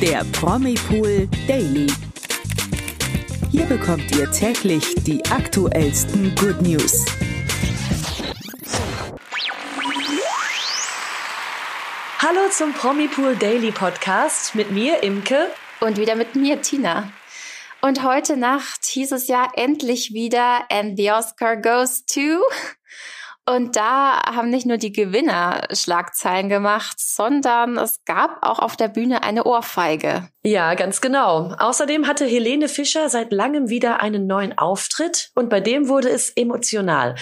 [0.00, 1.88] der Promipool Daily.
[3.50, 7.04] Hier bekommt ihr täglich die aktuellsten Good News.
[12.18, 15.48] Hallo zum Promipool Daily Podcast mit mir, Imke.
[15.80, 17.10] Und wieder mit mir, Tina.
[17.80, 22.40] Und heute Nacht hieß es ja endlich wieder, and the Oscar goes to.
[23.48, 28.88] Und da haben nicht nur die Gewinner Schlagzeilen gemacht, sondern es gab auch auf der
[28.88, 30.28] Bühne eine Ohrfeige.
[30.42, 31.54] Ja, ganz genau.
[31.58, 36.28] Außerdem hatte Helene Fischer seit langem wieder einen neuen Auftritt und bei dem wurde es
[36.30, 37.14] emotional.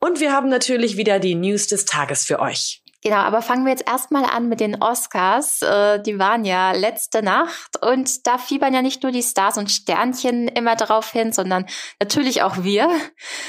[0.00, 2.82] Und wir haben natürlich wieder die News des Tages für euch.
[3.02, 5.62] Genau, aber fangen wir jetzt erstmal an mit den Oscars.
[5.62, 9.70] Äh, die waren ja letzte Nacht und da fiebern ja nicht nur die Stars und
[9.70, 11.66] Sternchen immer drauf hin, sondern
[11.98, 12.90] natürlich auch wir.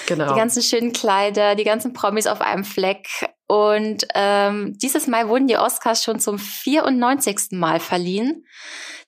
[0.08, 0.34] Genau.
[0.34, 3.08] Die ganzen schönen Kleider, die ganzen Promis auf einem Fleck.
[3.52, 7.50] Und ähm, dieses Mal wurden die Oscars schon zum 94.
[7.52, 8.46] Mal verliehen.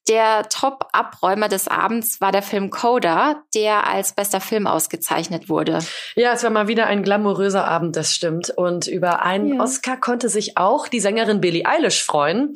[0.10, 5.80] Der Top-Abräumer des Abends war der Film Coda, der als bester Film ausgezeichnet wurde.
[6.18, 8.50] Ja, es war mal wieder ein glamouröser Abend, das stimmt.
[8.50, 9.64] Und über einen ja.
[9.64, 12.54] Oscar konnte sich auch die Sängerin Billie Eilish freuen.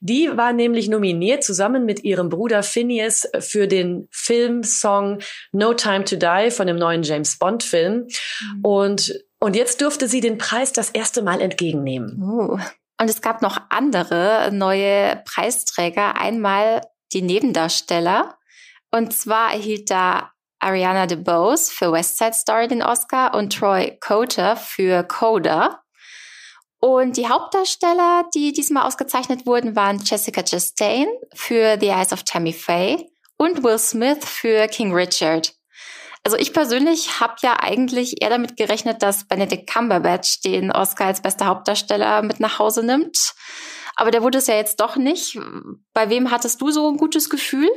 [0.00, 5.20] Die war nämlich nominiert zusammen mit ihrem Bruder Phineas für den Filmsong
[5.52, 8.08] No Time to Die von dem neuen James Bond Film.
[8.56, 8.64] Mhm.
[8.64, 12.22] Und und jetzt durfte sie den Preis das erste Mal entgegennehmen.
[12.22, 12.58] Uh.
[13.00, 16.16] Und es gab noch andere neue Preisträger.
[16.16, 18.36] Einmal die Nebendarsteller.
[18.90, 24.56] Und zwar erhielt da Ariana DeBose für West Side Story den Oscar und Troy Coter
[24.56, 25.82] für Coda.
[26.80, 32.52] Und die Hauptdarsteller, die diesmal ausgezeichnet wurden, waren Jessica Chastain für The Eyes of Tammy
[32.52, 35.54] Faye und Will Smith für King Richard.
[36.30, 41.22] Also ich persönlich habe ja eigentlich eher damit gerechnet, dass Benedict Cumberbatch den Oscar als
[41.22, 43.34] bester Hauptdarsteller mit nach Hause nimmt.
[43.96, 45.36] Aber der wurde es ja jetzt doch nicht.
[45.92, 47.68] Bei wem hattest du so ein gutes Gefühl?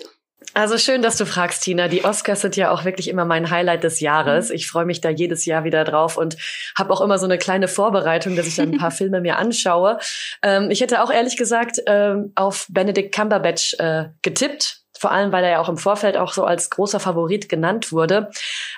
[0.54, 1.88] Also schön, dass du fragst, Tina.
[1.88, 4.50] Die Oscars sind ja auch wirklich immer mein Highlight des Jahres.
[4.50, 4.56] Mhm.
[4.56, 6.38] Ich freue mich da jedes Jahr wieder drauf und
[6.78, 9.98] habe auch immer so eine kleine Vorbereitung, dass ich dann ein paar Filme mir anschaue.
[10.44, 15.44] Ähm, ich hätte auch ehrlich gesagt ähm, auf Benedict Cumberbatch äh, getippt, vor allem weil
[15.44, 18.32] er ja auch im Vorfeld auch so als großer Favorit genannt wurde.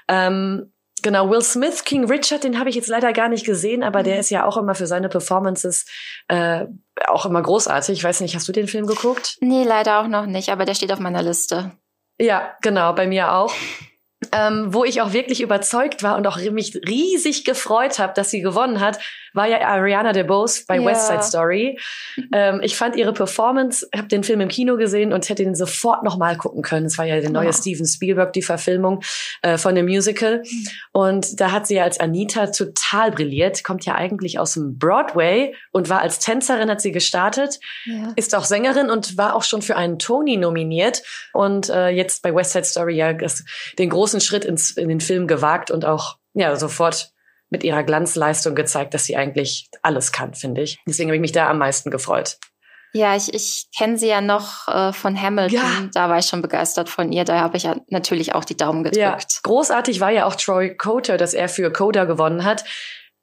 [0.08, 0.72] Ähm,
[1.02, 4.16] Genau, Will Smith, King Richard, den habe ich jetzt leider gar nicht gesehen, aber der
[4.16, 4.20] mhm.
[4.22, 5.86] ist ja auch immer für seine Performances
[6.30, 6.66] äh,
[7.06, 8.00] auch immer großartig.
[8.00, 9.38] Ich weiß nicht, hast du den Film geguckt?
[9.40, 11.74] Nee, leider auch noch nicht, aber der steht auf meiner Liste.
[12.18, 13.54] Ja, genau, bei mir auch.
[14.32, 18.42] Ähm, wo ich auch wirklich überzeugt war und auch mich riesig gefreut habe, dass sie
[18.42, 19.00] gewonnen hat,
[19.36, 20.86] war ja Ariana DeBose bei yeah.
[20.86, 21.78] West Side Story.
[22.32, 26.04] Ähm, ich fand ihre Performance, habe den Film im Kino gesehen und hätte ihn sofort
[26.04, 26.86] nochmal gucken können.
[26.86, 27.54] Es war ja der neue oh.
[27.54, 29.02] Steven Spielberg, die Verfilmung
[29.42, 30.42] äh, von dem Musical.
[30.44, 30.68] Mhm.
[30.94, 35.54] Und da hat sie ja als Anita total brilliert, kommt ja eigentlich aus dem Broadway
[35.72, 38.14] und war als Tänzerin, hat sie gestartet, yeah.
[38.16, 41.04] ist auch Sängerin und war auch schon für einen Tony nominiert.
[41.34, 43.44] Und äh, jetzt bei West Side Story ja das,
[43.78, 47.12] den großen Schritt ins, in den Film gewagt und auch ja sofort
[47.50, 50.80] mit ihrer Glanzleistung gezeigt, dass sie eigentlich alles kann, finde ich.
[50.88, 52.38] Deswegen habe ich mich da am meisten gefreut.
[52.94, 55.60] Ja, ich, ich kenne sie ja noch äh, von Hamilton.
[55.60, 55.90] Ja.
[55.94, 57.26] Da war ich schon begeistert von ihr.
[57.26, 59.02] Da habe ich ja natürlich auch die Daumen gedrückt.
[59.02, 62.64] Ja, großartig war ja auch Troy Coter, dass er für Coda gewonnen hat.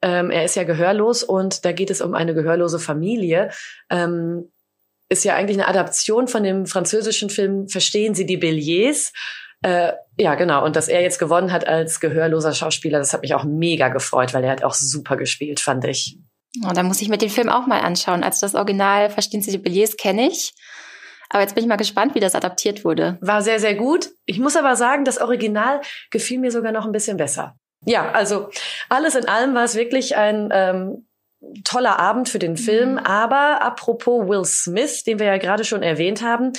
[0.02, 3.50] Ähm, er ist ja gehörlos und da geht es um eine gehörlose Familie.
[3.88, 4.52] Ähm,
[5.08, 9.12] ist ja eigentlich eine Adaption von dem französischen Film Verstehen Sie die Belliers.
[9.62, 10.64] Äh, ja, genau.
[10.64, 14.34] Und dass er jetzt gewonnen hat als gehörloser Schauspieler, das hat mich auch mega gefreut,
[14.34, 16.18] weil er hat auch super gespielt, fand ich.
[16.66, 18.22] Oh, da muss ich mir den Film auch mal anschauen.
[18.22, 20.52] Also das Original Verstehen Sie die Billets kenne ich.
[21.30, 23.16] Aber jetzt bin ich mal gespannt, wie das adaptiert wurde.
[23.22, 24.10] War sehr, sehr gut.
[24.26, 25.80] Ich muss aber sagen, das Original
[26.10, 27.56] gefiel mir sogar noch ein bisschen besser.
[27.86, 28.50] Ja, also
[28.90, 31.06] alles in allem war es wirklich ein ähm,
[31.64, 32.92] toller Abend für den Film.
[32.92, 32.98] Mhm.
[32.98, 36.52] Aber apropos Will Smith, den wir ja gerade schon erwähnt haben,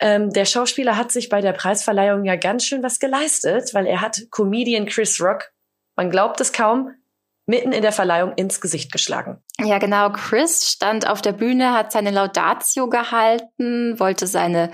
[0.00, 4.00] ähm, der Schauspieler hat sich bei der Preisverleihung ja ganz schön was geleistet, weil er
[4.00, 5.50] hat Comedian Chris Rock,
[5.96, 6.94] man glaubt es kaum,
[7.46, 9.42] mitten in der Verleihung ins Gesicht geschlagen.
[9.58, 10.10] Ja, genau.
[10.10, 14.70] Chris stand auf der Bühne, hat seine Laudatio gehalten, wollte seine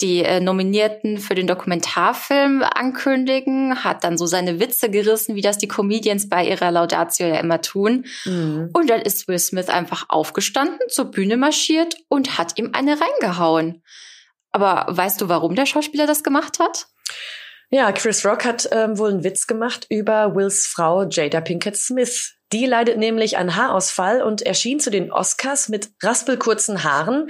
[0.00, 5.58] die äh, Nominierten für den Dokumentarfilm ankündigen, hat dann so seine Witze gerissen, wie das
[5.58, 8.06] die Comedians bei ihrer Laudatio ja immer tun.
[8.24, 8.70] Mhm.
[8.72, 13.82] Und dann ist Will Smith einfach aufgestanden, zur Bühne marschiert und hat ihm eine reingehauen.
[14.52, 16.86] Aber weißt du, warum der Schauspieler das gemacht hat?
[17.70, 22.34] Ja, Chris Rock hat ähm, wohl einen Witz gemacht über Wills Frau Jada Pinkett Smith.
[22.52, 27.28] Die leidet nämlich an Haarausfall und erschien zu den Oscars mit raspelkurzen Haaren.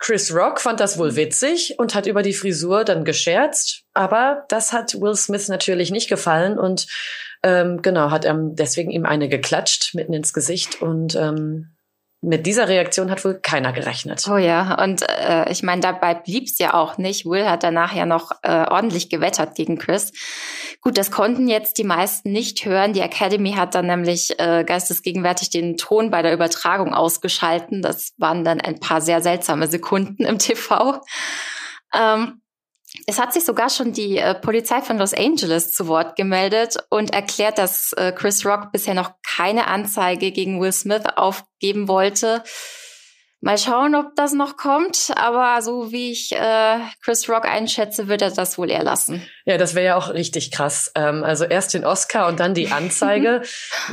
[0.00, 4.72] Chris Rock fand das wohl witzig und hat über die Frisur dann gescherzt, aber das
[4.72, 6.86] hat Will Smith natürlich nicht gefallen und
[7.42, 11.76] ähm, genau hat er deswegen ihm eine geklatscht mitten ins Gesicht und ähm,
[12.22, 14.26] mit dieser Reaktion hat wohl keiner gerechnet.
[14.30, 17.24] Oh ja, und äh, ich meine, dabei blieb's ja auch nicht.
[17.24, 20.12] Will hat danach ja noch äh, ordentlich gewettert gegen Chris.
[20.82, 22.92] Gut, das konnten jetzt die meisten nicht hören.
[22.92, 27.80] Die Academy hat dann nämlich äh, geistesgegenwärtig den Ton bei der Übertragung ausgeschalten.
[27.80, 31.00] Das waren dann ein paar sehr seltsame Sekunden im TV.
[31.94, 32.42] Ähm,
[33.06, 37.12] es hat sich sogar schon die äh, Polizei von Los Angeles zu Wort gemeldet und
[37.12, 42.42] erklärt, dass äh, Chris Rock bisher noch keine Anzeige gegen Will Smith aufgeben wollte.
[43.42, 45.12] Mal schauen, ob das noch kommt.
[45.16, 49.22] Aber so wie ich äh, Chris Rock einschätze, wird er das wohl eher lassen.
[49.46, 50.92] Ja, das wäre ja auch richtig krass.
[50.94, 53.40] Ähm, also erst den Oscar und dann die Anzeige.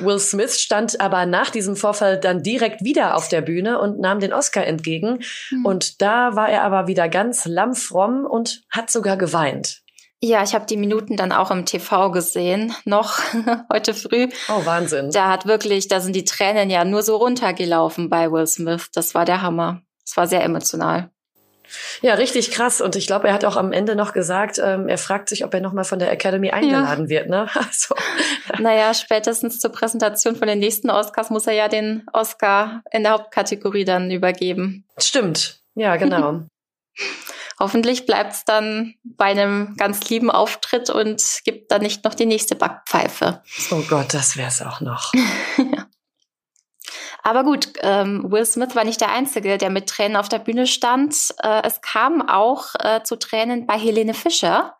[0.01, 4.19] Will Smith stand aber nach diesem Vorfall dann direkt wieder auf der Bühne und nahm
[4.19, 5.23] den Oscar entgegen.
[5.49, 5.65] Mhm.
[5.65, 9.81] Und da war er aber wieder ganz lammfromm und hat sogar geweint.
[10.19, 13.19] Ja, ich habe die Minuten dann auch im TV gesehen, noch
[13.71, 14.29] heute früh.
[14.49, 15.11] Oh, Wahnsinn.
[15.11, 18.89] Da hat wirklich, da sind die Tränen ja nur so runtergelaufen bei Will Smith.
[18.93, 19.81] Das war der Hammer.
[20.05, 21.11] Das war sehr emotional.
[22.01, 22.81] Ja, richtig krass.
[22.81, 25.53] Und ich glaube, er hat auch am Ende noch gesagt, ähm, er fragt sich, ob
[25.53, 27.09] er nochmal von der Academy eingeladen ja.
[27.09, 27.29] wird.
[27.29, 27.47] Ne?
[27.55, 27.95] Also.
[28.59, 33.11] Naja, spätestens zur Präsentation von den nächsten Oscars muss er ja den Oscar in der
[33.11, 34.85] Hauptkategorie dann übergeben.
[34.97, 35.59] Stimmt.
[35.75, 36.41] Ja, genau.
[37.59, 42.25] hoffentlich bleibt es dann bei einem ganz lieben Auftritt und gibt dann nicht noch die
[42.25, 43.42] nächste Backpfeife.
[43.71, 45.13] Oh Gott, das wäre es auch noch.
[45.57, 45.88] ja.
[47.24, 50.65] Aber gut, ähm, Will Smith war nicht der Einzige, der mit Tränen auf der Bühne
[50.65, 51.13] stand.
[51.44, 54.77] Äh, es kam auch äh, zu Tränen bei Helene Fischer.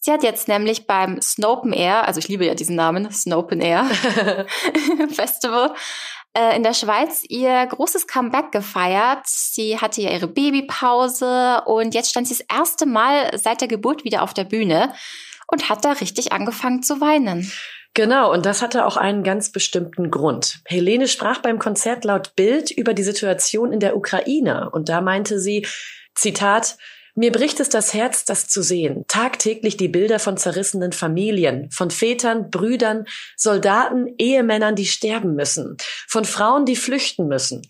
[0.00, 3.84] Sie hat jetzt nämlich beim Snopen Air, also ich liebe ja diesen Namen, Snopen Air
[5.12, 5.74] Festival,
[6.38, 9.26] äh, in der Schweiz ihr großes Comeback gefeiert.
[9.26, 14.04] Sie hatte ja ihre Babypause und jetzt stand sie das erste Mal seit der Geburt
[14.04, 14.92] wieder auf der Bühne
[15.48, 17.50] und hat da richtig angefangen zu weinen.
[17.94, 20.60] Genau, und das hatte auch einen ganz bestimmten Grund.
[20.66, 25.40] Helene sprach beim Konzert laut Bild über die Situation in der Ukraine und da meinte
[25.40, 25.66] sie,
[26.14, 26.76] Zitat,
[27.18, 29.04] mir bricht es das Herz, das zu sehen.
[29.08, 33.06] Tagtäglich die Bilder von zerrissenen Familien, von Vätern, Brüdern,
[33.36, 35.76] Soldaten, Ehemännern, die sterben müssen,
[36.06, 37.62] von Frauen, die flüchten müssen.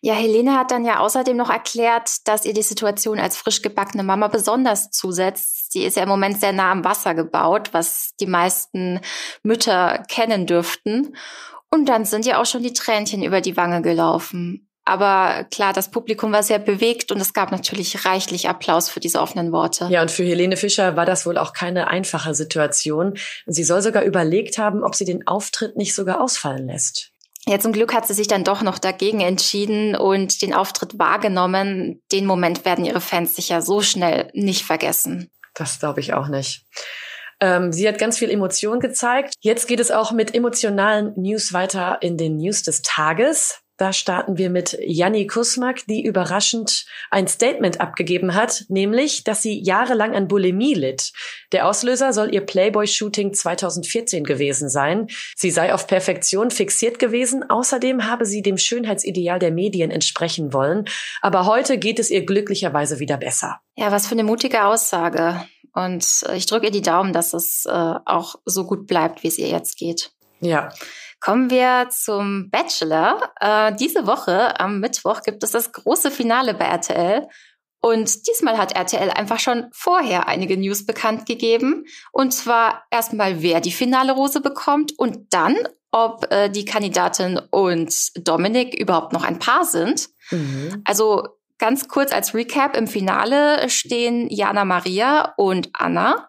[0.00, 4.04] Ja, Helene hat dann ja außerdem noch erklärt, dass ihr die Situation als frisch gebackene
[4.04, 5.72] Mama besonders zusetzt.
[5.72, 9.00] Sie ist ja im Moment sehr nah am Wasser gebaut, was die meisten
[9.42, 11.16] Mütter kennen dürften.
[11.68, 14.68] Und dann sind ja auch schon die Tränchen über die Wange gelaufen.
[14.84, 19.20] Aber klar, das Publikum war sehr bewegt und es gab natürlich reichlich Applaus für diese
[19.20, 19.88] offenen Worte.
[19.90, 23.16] Ja, und für Helene Fischer war das wohl auch keine einfache Situation.
[23.46, 27.12] Sie soll sogar überlegt haben, ob sie den Auftritt nicht sogar ausfallen lässt.
[27.46, 32.02] Ja, zum Glück hat sie sich dann doch noch dagegen entschieden und den Auftritt wahrgenommen.
[32.10, 35.30] Den Moment werden ihre Fans sicher so schnell nicht vergessen.
[35.54, 36.64] Das glaube ich auch nicht.
[37.40, 39.34] Ähm, sie hat ganz viel Emotion gezeigt.
[39.40, 43.60] Jetzt geht es auch mit emotionalen News weiter in den News des Tages.
[43.76, 49.60] Da starten wir mit Janni Kusmak, die überraschend ein Statement abgegeben hat, nämlich, dass sie
[49.60, 51.12] jahrelang an Bulimie litt.
[51.50, 55.08] Der Auslöser soll ihr Playboy-Shooting 2014 gewesen sein.
[55.34, 57.48] Sie sei auf Perfektion fixiert gewesen.
[57.50, 60.84] Außerdem habe sie dem Schönheitsideal der Medien entsprechen wollen.
[61.20, 63.60] Aber heute geht es ihr glücklicherweise wieder besser.
[63.76, 65.44] Ja, was für eine mutige Aussage.
[65.72, 69.38] Und ich drücke ihr die Daumen, dass es äh, auch so gut bleibt, wie es
[69.38, 70.13] ihr jetzt geht.
[70.44, 70.70] Ja.
[71.20, 73.32] Kommen wir zum Bachelor.
[73.40, 77.26] Äh, diese Woche am Mittwoch gibt es das große Finale bei RTL.
[77.80, 81.84] Und diesmal hat RTL einfach schon vorher einige News bekannt gegeben.
[82.12, 85.56] Und zwar erstmal, wer die finale Rose bekommt und dann,
[85.90, 87.94] ob äh, die Kandidatin und
[88.26, 90.08] Dominik überhaupt noch ein Paar sind.
[90.30, 90.82] Mhm.
[90.84, 91.28] Also
[91.58, 96.28] ganz kurz als Recap, im Finale stehen Jana Maria und Anna.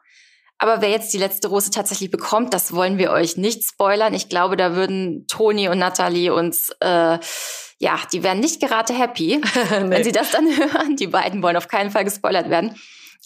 [0.57, 4.13] Aber wer jetzt die letzte Rose tatsächlich bekommt, das wollen wir euch nicht spoilern.
[4.13, 7.19] Ich glaube, da würden Toni und Natalie uns, äh,
[7.79, 9.89] ja, die wären nicht gerade happy, nee.
[9.89, 10.95] wenn sie das dann hören.
[10.95, 12.75] Die beiden wollen auf keinen Fall gespoilert werden.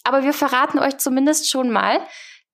[0.02, 2.00] Aber wir verraten euch zumindest schon mal,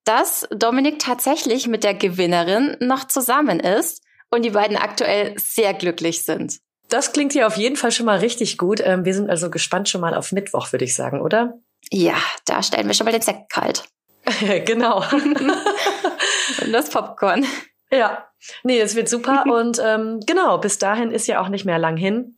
[0.04, 6.24] dass Dominik tatsächlich mit der Gewinnerin noch zusammen ist und die beiden aktuell sehr glücklich
[6.24, 6.58] sind.
[6.88, 8.80] Das klingt hier auf jeden Fall schon mal richtig gut.
[8.84, 11.54] Ähm, wir sind also gespannt schon mal auf Mittwoch, würde ich sagen, oder?
[11.90, 13.84] Ja, da stellen wir schon mal den Sekt kalt.
[14.64, 15.02] genau.
[15.12, 17.44] Und das Popcorn.
[17.90, 18.26] Ja,
[18.64, 19.44] nee, es wird super.
[19.52, 22.34] Und ähm, genau, bis dahin ist ja auch nicht mehr lang hin.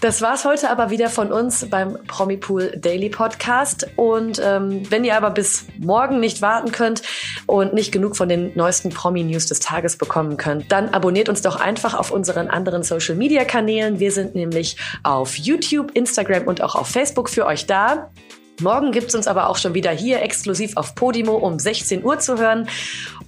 [0.00, 3.86] Das war's heute aber wieder von uns beim Promipool Daily Podcast.
[3.96, 7.02] Und ähm, wenn ihr aber bis morgen nicht warten könnt
[7.46, 11.56] und nicht genug von den neuesten Promi-News des Tages bekommen könnt, dann abonniert uns doch
[11.56, 14.00] einfach auf unseren anderen Social-Media-Kanälen.
[14.00, 18.10] Wir sind nämlich auf YouTube, Instagram und auch auf Facebook für euch da.
[18.60, 22.18] Morgen gibt es uns aber auch schon wieder hier exklusiv auf Podimo um 16 Uhr
[22.18, 22.68] zu hören.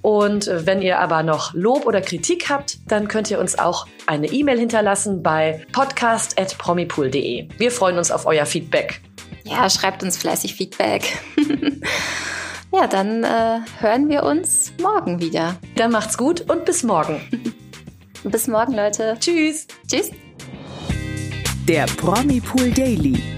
[0.00, 3.86] Und äh, wenn ihr aber noch Lob oder Kritik habt, dann könnt ihr uns auch
[4.06, 7.48] eine E-Mail hinterlassen bei podcast.promipool.de.
[7.58, 9.00] Wir freuen uns auf euer Feedback.
[9.44, 11.18] Ja, schreibt uns fleißig Feedback.
[12.72, 15.56] ja, dann äh, hören wir uns morgen wieder.
[15.76, 17.20] Dann macht's gut und bis morgen.
[18.24, 19.16] bis morgen, Leute.
[19.20, 19.66] Tschüss.
[19.86, 20.10] Tschüss.
[21.66, 23.37] Der Promipool Daily.